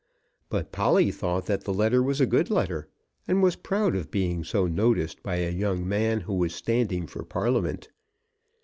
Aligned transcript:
But 0.49 0.71
Polly 0.71 1.11
thought 1.11 1.45
that 1.45 1.63
the 1.65 1.73
letter 1.75 2.01
was 2.01 2.19
a 2.19 2.25
good 2.25 2.49
letter; 2.49 2.87
and 3.27 3.43
was 3.43 3.55
proud 3.55 3.93
of 3.95 4.09
being 4.09 4.43
so 4.43 4.65
noticed 4.65 5.21
by 5.21 5.35
a 5.35 5.51
young 5.51 5.87
man 5.87 6.21
who 6.21 6.33
was 6.33 6.55
standing 6.55 7.05
for 7.05 7.21
Parliament. 7.23 7.89